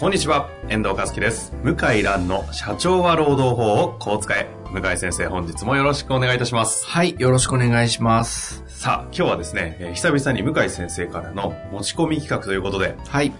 [0.00, 1.52] こんにちは、遠藤和樹です。
[1.62, 4.48] 向井蘭の社長は労働法をこう使え。
[4.72, 6.86] 向井先生、本日もよろしくお願いいたします。
[6.86, 8.64] はい、よろしくお願いします。
[8.66, 13.34] さあ、今日はですね、えー久々に向井先生からの持ち込み企画ということで、はい、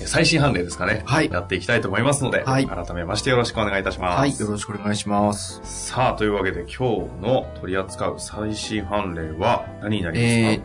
[0.00, 1.02] えー最新判例ですかね。
[1.04, 4.18] はいやっていきたいと思いますので、はい改めましてよろしくお願いいたします。
[4.18, 5.60] はい、よろしくお願いします。
[5.62, 10.60] さあ、というわけで今日の取り扱う最新判例は何になりますえ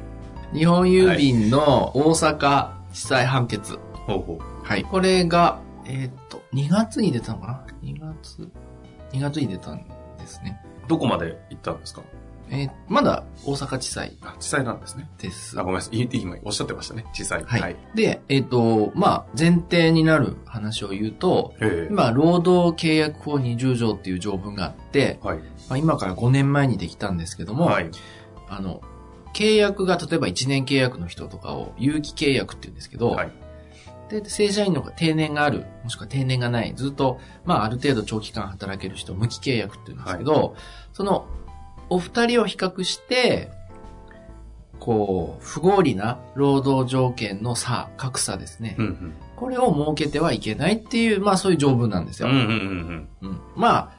[0.53, 3.73] ー、日本郵便の大阪地裁判決。
[3.73, 4.52] か、ほうほう。
[4.63, 4.83] はい。
[4.83, 8.49] これが、えーっと、2月に出たのかな ?2 月、
[9.11, 9.85] 2月に出たん
[10.17, 10.61] ですね。
[10.87, 12.01] どこまで行ったんですか？
[12.49, 15.09] えーまだ大阪地裁あ、実際なんですね。
[15.17, 15.57] です。
[15.59, 15.99] あ、ごめんなさい。
[16.01, 17.05] い今おっしゃってましたね。
[17.13, 17.43] 小さい。
[17.45, 17.75] はい。
[17.95, 25.37] で、えーっと、まあ、前提になる話を言うと、ええ今、労働契約法20条っていう条文があって、はい。
[25.37, 27.89] まあ、今から5年前にできたんですけども、はい。
[28.49, 28.81] あの、
[29.33, 33.31] 契約が例えば1年契約の人とかを有期契約って言うんですけど、はい。
[34.21, 40.55] で、正社員の定年がある、もしくは定年がない、ずっと、まあある程度長期間働ける人、無期契約って言うんですけど、
[40.93, 41.25] その、
[41.89, 43.51] お二人を比較して、
[44.79, 48.75] こう、不合理な労働条件の差、格差ですね。
[48.77, 49.13] うんうん。
[49.35, 52.29] これを設けてはいけないっていう、まあそういう条文なんですよ。
[53.55, 53.93] ま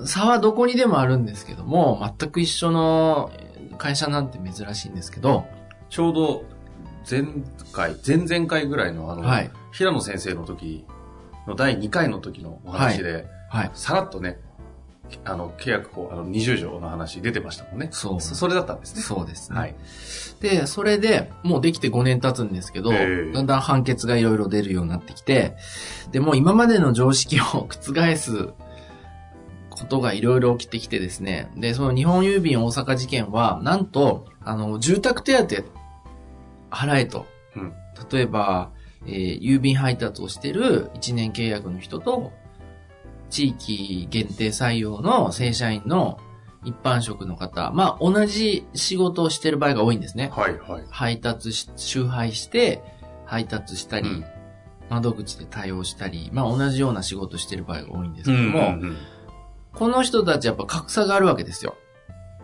[0.00, 3.30] あ、差はどこにでもあるんですけども、全く一緒の
[3.78, 5.46] 会社なんて珍しいんですけど、
[5.88, 6.44] ちょうど
[7.08, 7.24] 前
[7.72, 10.86] 回、前々回ぐらいのあの、はい平野先生の時
[11.46, 13.70] の第2回の時のお話で、はい。
[13.74, 14.38] さらっとね、
[15.24, 17.88] あの、契約法、あの、20条の話出てましたもんね。
[17.92, 19.02] そうそそれだったんですね。
[19.02, 19.58] そうですね。
[19.58, 19.74] はい。
[20.40, 25.56] で、それで、もうできて5年経つんですけど、ええだんだん判決がいろいろ出るようになってきて、
[26.10, 28.48] で、もう今までの常識を覆す
[29.70, 35.85] ことがいろいろ起きてきてですね、で、その日本郵便大阪事件は、なんと、あの、住宅手当
[36.70, 37.26] 払えと。
[37.54, 37.72] うん
[38.12, 38.72] 例えば、
[39.06, 42.32] えー郵便配達をしてる1年契約の人と、
[43.30, 46.18] 地域限定採用の正社員の
[46.64, 50.30] 一般職の方、まあ同じ仕事をしてる場合が多いんですね。
[50.32, 50.84] はい、はい。
[50.90, 52.82] 配達し、集配して、
[53.24, 54.24] 配達したり、うん
[54.88, 58.96] 窓口で対応したり、まあ同じような仕事してる場合が多いんですうんけども、うんうん
[59.72, 61.76] この人たちやっぱ格差があるわけですよ。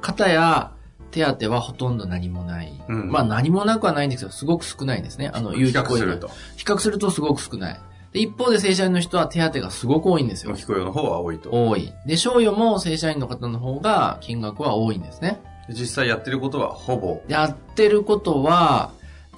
[0.03, 0.73] 方や
[1.13, 2.73] 手当はほとんど何もない。
[2.89, 5.31] うんまあ何もなくはないんですけど、すごく少ないんですね。
[5.33, 6.31] あの、有比期雇用較すると。
[6.57, 7.81] 比較するとすごく少ない。
[8.13, 10.57] で一方で正社員の人は手当がすごく多いんですよ無。
[10.57, 11.51] 期雇用の方は多いと。
[11.51, 11.93] 多い。
[12.07, 15.41] で、賞与も正社員の方の方が金額は多いんですね。
[15.69, 18.91] 実際やってることはほぼ、やってることは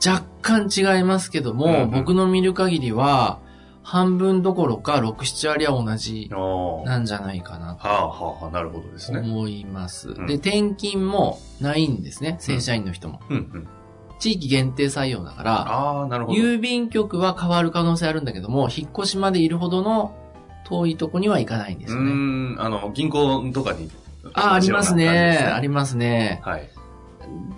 [0.05, 3.39] 若干違いますけども、うんうん僕の見る限りは
[3.84, 6.31] 半分どころか6、7割は同じ
[6.87, 9.21] なんじゃないかなとあはあはあ、なるほどですね。
[9.21, 10.09] 思います。
[10.09, 13.21] んで、転勤もないんですね、正社員の人も。
[13.28, 13.69] うんうん。
[14.19, 16.39] 地域限定採用だから、ああ、なるほど。
[16.41, 20.17] 郵便局は変わる可能性あるんだけども、引っ越しまでいるほどの
[20.65, 22.11] 遠いとこには行かないんでうすよね。
[22.11, 22.15] ー
[22.56, 23.91] ん、あの、銀行とかに。
[24.33, 25.09] あ、ありますね。
[25.53, 26.41] ありりますね。
[26.43, 26.71] はい。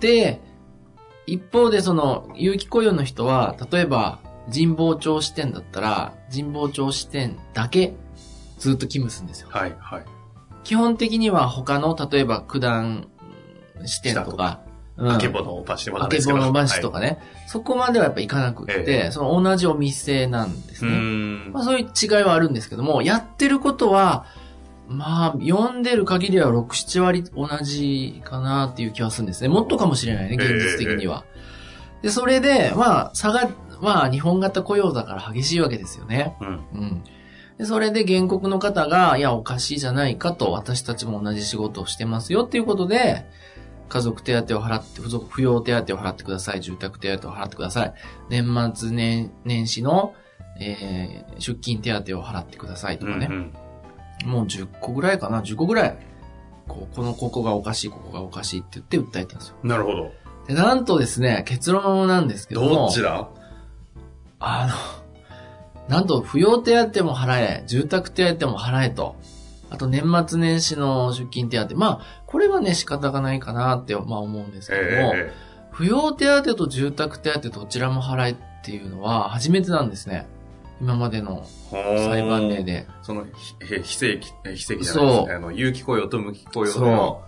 [0.01, 0.41] で、
[1.25, 4.19] 一方でその、有期雇用の人は、例えば、
[4.53, 7.93] 神保町支店だったら、神保町支店だけ
[8.57, 9.49] ずっと勤務するんですよ。
[9.51, 10.05] はい、はい。
[10.63, 13.07] 基本的には他の、例えば九段
[13.85, 14.67] 支店とか、うん
[14.99, 20.91] あけぼのをパしてもらあけぼの橋とかね、そこまではやっぱ行かなくって、ええその同じお店なんですね。
[20.91, 24.25] んまあそういう違いはあるんですけども、やってることは、
[24.87, 29.49] まあ、読んでる限りは6、7割同じかなっていう気はするんですね。
[29.49, 31.25] もっとかもしれないね、現実的には。
[32.01, 33.49] で、それで、まあ、差が、
[33.81, 36.35] まあ、日本型雇用だから激しいわけですよね。
[36.41, 36.47] うん。
[36.47, 36.51] う
[36.85, 37.03] ん。
[37.57, 43.25] で、それで原告の方が、いや、おかしいじゃないかと、私たちも同じ仕事をしてますよっていうことで、
[43.89, 46.61] 家族手当を払って、付属扶養手当を払ってください。
[46.61, 47.93] 住宅手当を払ってください。
[48.29, 50.13] 年末年、年始の、
[50.59, 53.27] えー、出勤手当を払ってくださいとかね。
[53.29, 53.53] うんうん
[54.25, 55.97] もう10個ぐらいかな ?10 個ぐらい。
[56.67, 59.55] こう、この、ここがおかしい、ここがおかしいって言って訴えたんですよ。
[59.63, 60.11] なるほど。
[60.47, 62.69] で、なんとですね、結論なんですけども。
[62.69, 63.29] どっちだ？
[64.39, 64.67] あ
[65.87, 69.15] の、なんと、扶養手当も払え、住宅手当も払えと。
[69.69, 71.75] あと、年末年始の出勤手当。
[71.75, 75.33] まあ、これはね、仕方がないかなって、まあ思うんですけども、え
[75.77, 80.25] 扶養手当と住宅手当どちらも払えっていうのは初めてなんですね。
[80.81, 82.87] 今までの裁判例で。
[83.03, 83.25] その、
[83.61, 87.21] 非非正規、え非正規じゃないですあの、有期雇用と無期雇用の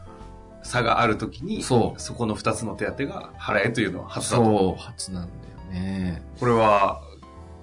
[0.63, 4.43] 差があるときに、そこの二つの手当が払えというのは初だと。
[4.45, 6.23] そう、初なんだよね。
[6.39, 7.01] これは、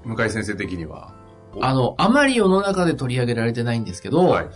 [0.05, 1.13] 向井先生的には、
[1.55, 4.47] おあの、あまり世の中で取り上げられてないんですけど、はい。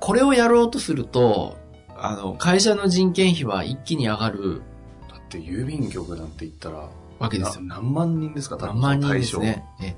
[0.00, 1.56] これをやろうとすると、
[1.96, 4.62] あの、会社の人件費は一気に上がる
[5.08, 7.62] だって郵便局なんて言ったら、わけですよ。
[7.62, 8.56] な何万人ですか？
[8.56, 9.38] 何万人です。
[9.38, 9.64] ね。
[9.80, 9.94] え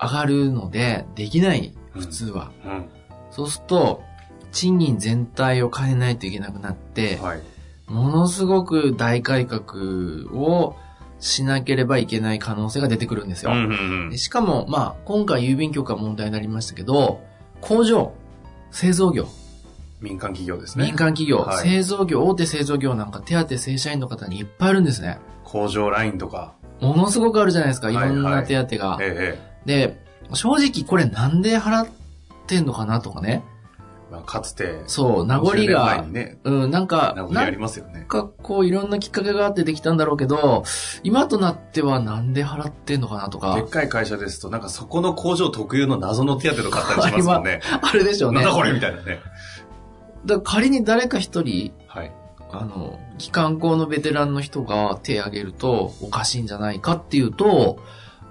[0.00, 2.50] 上がるので、できない、うん普通は。
[2.62, 2.86] 対象
[3.30, 4.02] そうすると、
[4.52, 7.42] 賃金全体を変えないといけなくなってうん。、はい。
[7.86, 9.62] ものすごく大改革
[10.32, 10.76] を
[11.22, 13.52] しなければいけない可能性が出てくるんですよ。
[13.52, 17.22] うんうんでしかも、まあ、今回郵便局が問題になりましたけど、
[17.60, 18.12] 工場、
[18.72, 19.28] 製造業、
[20.00, 20.86] 民間企業ですね。
[20.86, 25.18] 民間企業、はい製造業、大手製造業なんか手当正社員の方にいっぱいあるんですね。
[25.44, 26.54] 工場ラインとか。
[26.80, 28.98] ものすごくあるじゃないですか、いはいろんな手当が。
[29.00, 30.04] ええで、
[30.34, 31.86] 正直これなんで払っ
[32.48, 33.44] てんのかなとかね。
[34.12, 38.04] まあ、かつて、そう、名残50年前がに、ね、うん、なんか、名残ありなんますよね。
[38.06, 40.64] かこういろんなきっかけがあってできたんだろうけど、
[41.02, 47.60] 今となってはなんで払ってんのかなとかでっ、かい会社ですと、なんかそこの工場特有の謎の手当とかあったりしますもんね。
[47.80, 48.42] あれでしょうね。
[48.42, 49.20] なんだこれみたいなね。
[50.26, 52.12] だから仮に誰か一人、はい。
[52.50, 57.78] あの、機関校のベテランの人が手挙げるとおかしいんじゃないかっていうと、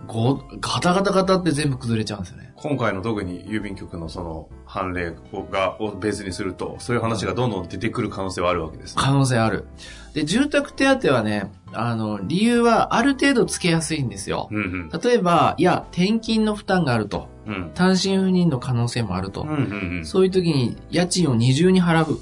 [0.05, 2.51] ご、ガタガタガタって全部崩れちゃうんですよね。
[2.55, 9.03] 今回の特に郵便局のその判例をがをベースにすると、そういう話がどんどん出てくる可能性はあるわけです、ね。
[9.03, 9.65] 可能性ある。
[10.13, 14.47] で、住宅手当はね、あの、理由はある程度つけやすいんですよ。
[14.49, 17.27] うん例えば、いや、転勤の負担があると。
[17.45, 17.53] うん。
[17.53, 17.71] うん。
[17.71, 19.41] 単身赴任の可能性もあると。
[19.41, 20.05] うんうんうん。
[20.05, 22.17] そういう時に家賃を二重に払う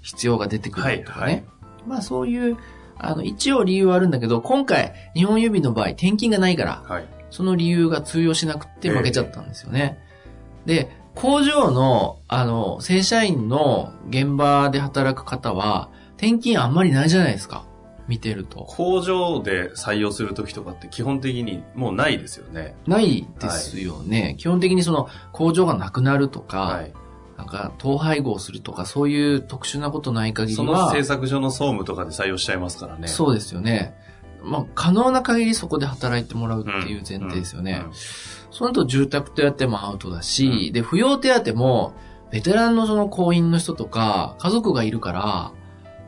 [0.00, 1.22] 必要が出てくるとかね。
[1.22, 1.44] はいはい
[1.86, 2.56] まあそういう、
[2.98, 7.04] あの、一応理由はあるんだけど、今回、日本郵便の場合、転勤がないから、はい。
[7.30, 9.98] その理由が通用しなくて負けちゃったんですよね。
[10.66, 17.66] で、工場の、あの、正社員の現場で働く方は、転勤あんまりないじゃないですか。
[18.08, 18.64] 見てると。
[18.64, 22.74] 工場で採用するときとかって基本的にもうないですよね。
[22.86, 24.34] ないですよね。
[24.38, 26.92] 基本的にその工場がなくなるとか、はい。
[27.36, 33.08] なんか統廃合するとか、そういう特殊なことない限りそのは、製作所の総務とかで採用しちゃいますからね。
[33.08, 33.94] そうですよね。
[34.42, 37.82] まあ、可能な限りそこで働いてもらうっていう前提ですよね。
[37.84, 37.92] うん
[38.50, 41.94] その後住宅手当もアウトだし、で、扶養手当も、
[42.30, 45.52] ベテランのその婚姻の人とか、家族がいるから、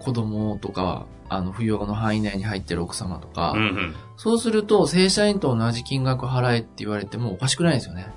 [0.01, 3.95] 子供とか、あの、扶養の範囲内に入ってる奥様とか、うんうん。
[4.17, 8.13] そうすると、正社員と同じ金額払えって言われてもおかしくないですよね。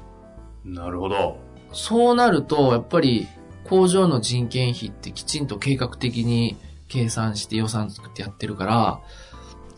[0.63, 1.37] なるほど。
[1.71, 3.27] そうなると、やっぱり、
[3.63, 6.55] 工場の人件費ってきちんと計画的に
[6.87, 8.99] 計算して予算作ってやってるから、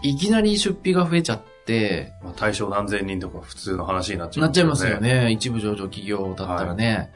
[0.03, 1.56] いきなり出費が増えちゃって、
[2.23, 4.99] まあ、対象何千人とか普通の話になっちゃう、なっちゃいますよ。
[4.99, 5.31] ね。
[5.31, 7.11] 一部上場企業だったらね。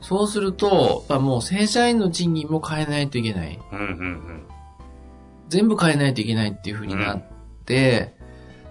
[0.00, 3.58] そうすると、やっぱもう正社員の賃金も変えないといけない。
[3.72, 4.42] うんうんうん。
[5.48, 7.22] 全部変えないといけないっていう風になっ
[7.64, 8.14] て、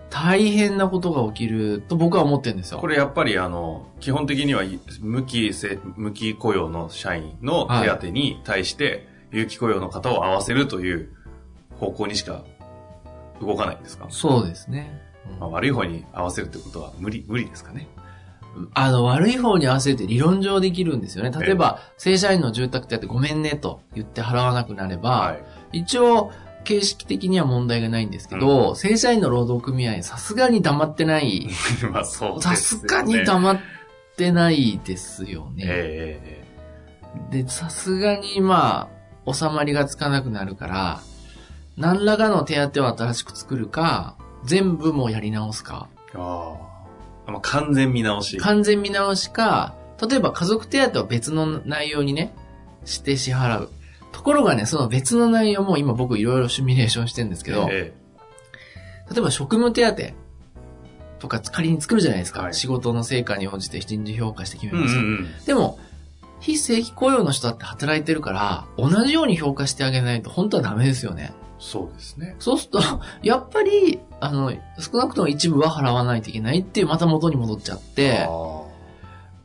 [0.10, 2.80] 大変なことが起きると僕は思ってるんですよ。
[2.80, 4.64] これやっぱりあの、基本的には
[5.02, 11.10] 無期せ、無期雇用の社員の手当に対して、有期雇用の方を合わせるという
[11.80, 12.46] 方向にしか
[13.42, 15.02] 動かないんですか、そうですね。
[15.34, 17.88] うんまあ、悪い方に合わせるってことは無理、無理ですかね。
[18.74, 21.32] あの、悪い方に合わせて理論上できるんですよね。
[21.38, 25.34] 例えば、正社員の住宅手当ごめんねと言って払わなくなれば、は
[25.74, 25.80] い。
[25.80, 26.32] 一応、
[26.64, 31.50] 形式的には問題がないんですけど、正社員の労働組合、さすがに黙ってない。
[31.92, 32.58] まあそうですさよね。
[32.58, 33.60] すがに黙っ
[34.18, 35.64] てないですよね。
[35.68, 36.46] ええ
[37.44, 38.90] で、さすがにま
[39.26, 41.02] あ、収まりがつかなくなるから、
[41.78, 46.56] 何らかの手当を新しく作るか、全部もうやり直すか、ええあ
[47.28, 47.32] あ。
[47.32, 48.38] まあ完全見直し。
[48.38, 52.34] 完全見直しか、例えば家族手当は別の内容にね、
[52.86, 53.70] して支払う。
[54.12, 57.94] ところがね、その別の内容も今僕いろいろシミュレーションしてるんですけど、え
[59.12, 60.14] 例えば職務手当
[61.20, 62.42] とか仮に作るじゃないですか。
[62.42, 64.96] はい仕事の成果に応じて人事評価して決えうんうめます。
[64.96, 65.46] んうん。
[65.46, 65.80] でも、
[66.40, 71.34] 非正規雇用の人だって働いてるから、同じように評価してあげないと本当はダメですよね。
[71.60, 72.36] そうですね。
[72.40, 72.80] そうすると、
[73.24, 78.62] やっぱり、あの、少なくとも一部は払わないといけないっていう、また元に戻っちゃって、あ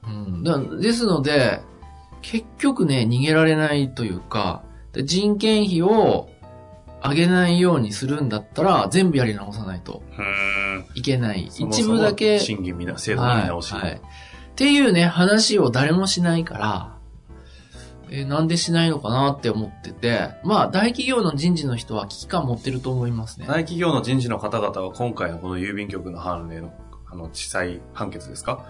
[0.07, 1.61] うん、だですので、
[2.23, 4.63] 結局ね、逃げられないというか、
[4.93, 6.29] で人件費を
[7.03, 10.03] 上げないようにするんだったら、全部やり直さないと。
[10.95, 11.49] いけない。
[11.51, 13.73] そもそも一部だけ、審議見な、制度の見直し。
[13.73, 13.93] はいはい。
[13.95, 14.01] っ
[14.57, 17.00] ていうね、話を誰もしないから、
[18.13, 23.47] えーなんでしないのかなって思ってて、まあ大企業の人事の人は危機感持ってると思いますね。
[23.47, 26.73] 大企業の人事の方々は今回のこの郵便局の判例の、
[27.11, 28.65] あの、地裁判決ですか？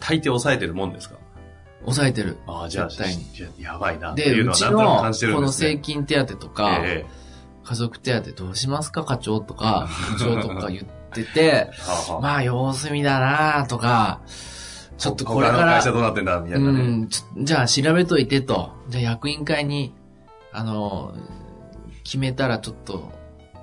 [0.00, 1.16] 大抵抑えてるもんですか？
[1.82, 2.38] 抑えてる。
[2.46, 3.24] ああ、じゃあ、絶対に。
[3.34, 4.12] じゃあやばいな。
[4.12, 5.68] ってで、いうのはうちのなんとなく感じてるこのんですね。
[5.74, 7.04] 税金手当とか、え
[7.64, 9.04] 家族手当どうしますか？
[9.04, 12.20] 課長とか、部長とか言ってて、えはあはあ。
[12.22, 14.20] まあ様子見だなとか、
[14.96, 16.96] ちょっとこれから他の会社、どうなってんだみたいうなね。
[16.96, 18.72] ん、ちょじゃあ調べといてと。
[18.88, 19.92] じゃあ役員会に、
[20.52, 21.14] あの、
[22.04, 23.12] 決めたらちょっと、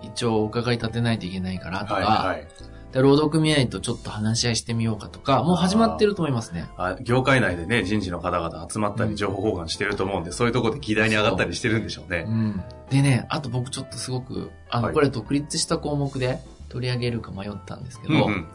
[0.03, 2.47] 一応お伺い立てないといけないからとか、はいはい。
[2.91, 6.69] で労働組合とちょっと話し合いしてみようかとか、もう始まってると思いますね。
[6.77, 12.25] あ業界内でね、人事の方々集まったうんり、情報交換してると思うんで、そういうところで議題に上がったりしてるんでしょうね。
[12.27, 12.63] うん。
[12.89, 18.47] でね、あと僕ちょっとすごく、あの、はいこれ独立した項目で取り上げるか迷ったんですけど、うんうん。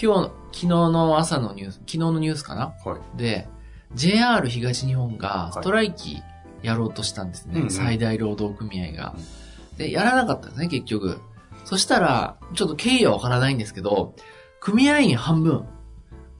[0.00, 2.74] 今日、昨日の朝のニュース、昨日のニュースかな？
[2.84, 3.18] はい。
[3.18, 3.48] で、
[3.94, 6.22] JR 東日本がいストライキ
[6.62, 7.52] やろうとしたんですね。
[7.56, 9.14] うんうん最大労働組合が。
[9.76, 11.20] で、やらなかったんですね、結局。
[11.64, 14.14] そしたら、ちょっと経緯はわからないんですけど、
[14.60, 15.66] 組合員半分、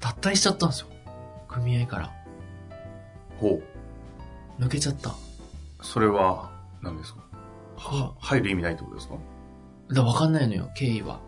[0.01, 0.89] 脱退しちゃったんですよ。
[1.49, 2.11] 組合から。
[3.39, 3.61] ほ
[4.59, 5.11] 抜けちゃった。
[5.11, 5.13] う。
[5.83, 6.51] それは、
[6.83, 7.21] 何ですか？
[7.77, 9.15] は入る意味ないってことですか？
[9.91, 11.21] だからわかんないのよ、経緯は。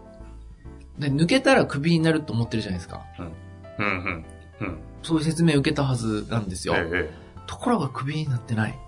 [0.99, 3.03] で、抜けたらクビになると思ってるじゃないですか。
[3.79, 4.25] うんうん。
[4.61, 4.79] うん。
[5.03, 6.75] そういう説明を受けたはずなんですよ。
[6.77, 8.79] えええところがクビになってない。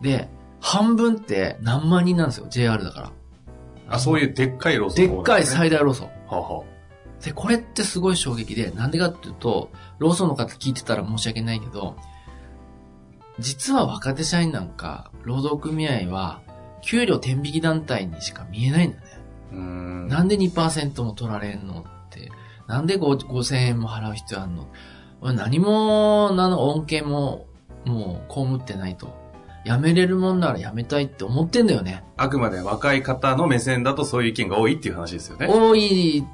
[0.00, 0.28] で、
[0.60, 3.12] 半分って何万人なんですよ、JR だから。
[3.88, 6.08] あ、そういうでっかいローソンでっかい最大ローソン。
[6.26, 6.64] はあは
[7.22, 11.96] で、これってすごい衝撃で、なんでかっていうと、ローソンの方聞いてたら申し訳ないけど、
[13.38, 16.40] 実は若手社員なんか、労働組合は、
[16.82, 19.09] 給料天引き団体にしか見えないんだよね。
[19.52, 20.08] うーん。
[20.08, 22.30] なんで2%も取られんのって、
[22.66, 24.66] なんで5 5000円も払う必要あんの？
[25.20, 27.46] 俺何も、なの恩恵も、
[27.84, 29.18] もう、被ってないと。
[29.66, 32.02] 辞めれるもんなら辞めたいって思ってんだよね。
[32.16, 35.46] あくまで若い方の目線だとそういう意見が多いっていう話ですよね。
[35.48, 36.24] 多い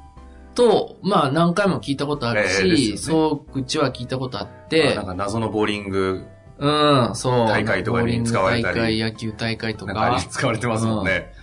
[0.55, 6.25] と、まあ何回も聞いたことあるええし、ですよねそう、口は聞いたことあっあてなん、か謎のボーリング
[6.59, 6.67] う
[7.11, 7.47] ん、そう。
[7.49, 10.19] 大会とかに使われたり大会、野球大会とかあ。
[10.21, 11.33] 使われてますもんね。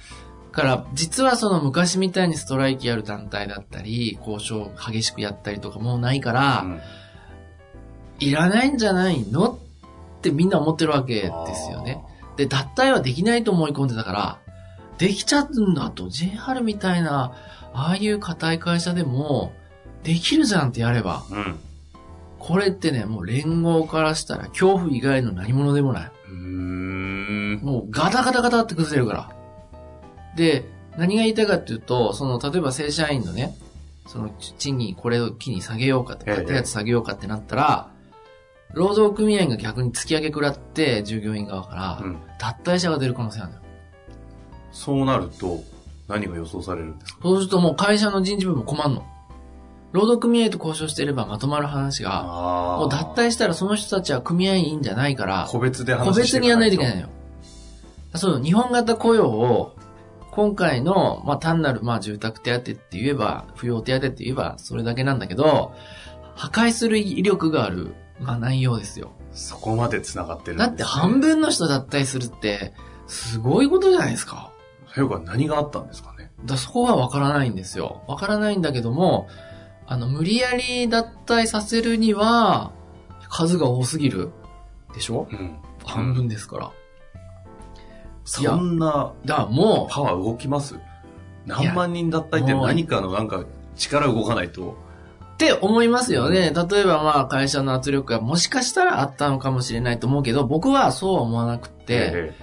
[0.55, 6.81] から、実はその昔みたいにストライキやる団体だったり、交渉激しくやったりとかもうないから、うん
[8.21, 9.59] いらないんじゃないの
[10.19, 12.03] ってみんな思ってるわけですよね。。
[12.37, 14.39] で、脱退はできないと思い込んでたから、
[14.99, 17.33] できちゃうんだと、JR みたいな、
[17.73, 19.53] ああいう硬い会社でも、
[20.05, 21.25] できるじゃんってやれば。
[21.31, 21.59] うん。
[22.39, 26.11] これってね、もう連合からしたら恐怖以外の何者でもない。
[27.63, 29.44] もうガタガタガタって崩れるから。
[30.37, 30.65] で、
[30.97, 33.57] 何が言いたいかっていうと、その、例えば正社員のね、
[34.07, 37.89] その、賃金これを機に下げようかとか、ええ手当下げようかってなったら、
[38.73, 42.17] 労働組合が逆に突き上げ食らって、従業員側から、うん。
[42.39, 43.63] 脱退者が出る可能性あるんだよ。
[44.73, 45.63] そうなると、
[46.09, 47.21] 何が予想されるんですか？
[47.23, 49.07] そうするともう会社の人事部も困るの。
[49.93, 57.09] 労働組合と交渉してればまとまる話が、あもう脱退したらその人たちは組合員じゃないから、個別で話個別にやらないといけないいのよ。
[58.17, 59.77] そう、日本型雇用を、
[60.35, 65.75] 今回の、まあ、単なる、まあ、住宅手当って言えば、扶養手当って言えば、それだけなんだけど、
[66.35, 69.13] 破壊する威力がある、まあ、内容ですよ。
[69.33, 70.71] そこまで繋がってるんです、ね。
[70.71, 72.75] だって半分の人脱退するって、
[73.07, 74.51] すごいことじゃないですか。
[74.97, 76.33] よくは何があったんですかね？
[76.45, 78.03] だそこはわからないんですよ。
[78.07, 79.29] わからないんだけども、
[79.87, 82.73] あの、無理やり脱退させるには、
[83.29, 84.31] 数が多すぎる。
[84.95, 85.29] でしょ？
[85.31, 85.59] うん。
[85.85, 86.71] 半分ですから。
[88.25, 90.77] そんなだもパワー動きます？
[91.47, 93.45] 何万人だったりって何かのなんか
[93.77, 94.63] 力動かないと。
[94.63, 94.73] う、
[95.35, 96.53] って思いますよね。
[96.55, 102.35] 例えばまあ会社の圧力がもしかしたらあったのかもしれないと思うけど、僕はそうは思わなくて、え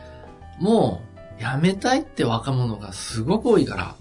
[0.59, 1.01] も
[1.39, 3.95] う、辞めたいって若者がすごく多いから、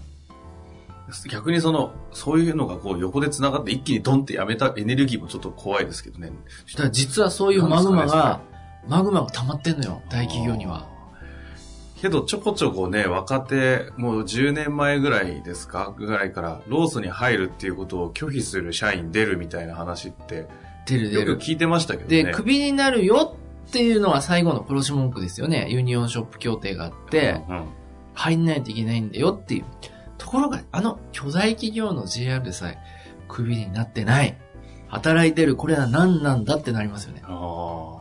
[1.25, 6.31] え逆にその、そういうのがこう横で繋がって一気にドンってやめたエネルギーもちょっと怖いですけどね。
[6.73, 8.41] だから実はそういうマグマが、
[8.87, 10.90] マグマが溜まってんのよ、大企業には。
[12.01, 15.93] けどちょこちょこね、若手、もう10年前ぐらいですか？
[15.97, 20.47] ぐらいから、ロースに入るっていうことを拒否する社員出るみたいな話って、
[20.87, 21.31] 出る出る。
[21.31, 22.23] よく聞いてましたけどね。
[22.23, 25.67] で、クビになるよっていうのは最後の殺し文句ですよね。
[25.69, 27.65] ユニオンショップ協定があって、うん
[28.13, 29.65] 入んないといけないんだよっていう。
[30.17, 32.77] ところが、あの巨大企業の JR でさえ、
[33.29, 34.37] クビになってない。
[34.89, 37.21] 働いてる、これは何なんだってなりますよね。
[37.23, 38.00] ああ。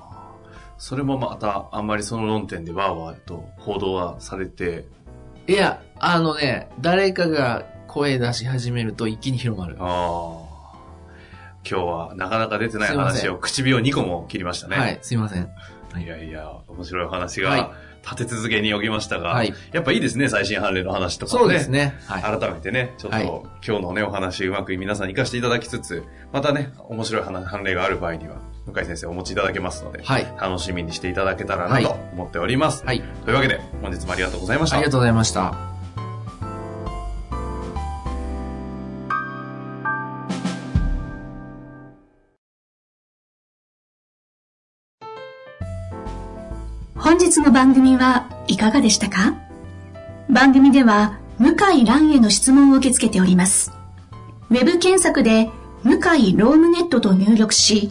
[0.81, 4.87] それもまた、あんまりその論点でわーわーと報道はされて、
[5.47, 9.77] いや、あのね、誰かが声出し始めると一気に広まる。
[9.79, 10.79] ああ。
[11.69, 14.77] 今日はなかなか出てない話を唇を2個も切りましたね。
[14.79, 15.51] はい、すいません。
[16.03, 17.73] いやいや、面白いお話が
[18.03, 21.95] 立て続けに起きましたが、はい、やっぱいいですね、最新判例の話とか、ね、そうですね。
[22.07, 28.37] はい、改めてね、ちょっと、今日のね、お話うまく皆さんに活かしていただきつつ、またね、面白い判例がある場合には、
[28.67, 32.85] 向井先生お持ちいただけますので、はい、楽しみにしていただけたらなと思っております。
[32.85, 33.03] はい。
[33.25, 34.77] というわけで、本日もありがとうございました。
[34.77, 35.55] ありがとうございました。
[46.97, 49.35] 本日の番組はいかがでしたか？
[50.29, 53.73] 番組では向井蘭への質問を受け付けております。
[54.51, 55.51] ウェブ検索で
[55.83, 57.91] 向井ロームネットと入力し、